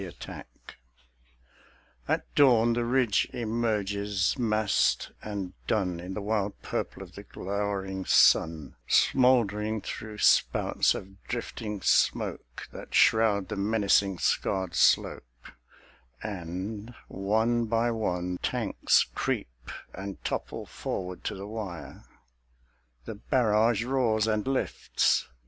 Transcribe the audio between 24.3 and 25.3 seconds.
lifts.